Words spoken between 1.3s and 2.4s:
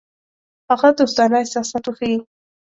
احساسات وښيي.